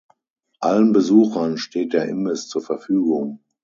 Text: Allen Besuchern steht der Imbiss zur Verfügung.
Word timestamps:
Allen 0.61 0.93
Besuchern 0.93 1.59
steht 1.59 1.93
der 1.93 2.05
Imbiss 2.07 2.47
zur 2.47 2.63
Verfügung. 2.63 3.43